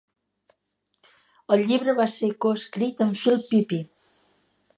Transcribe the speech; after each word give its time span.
El 1.55 1.63
llibre 1.71 1.95
va 2.01 2.09
ser 2.17 2.31
coescrit 2.47 3.05
amb 3.07 3.21
Phil 3.21 3.39
Pepe. 3.53 3.83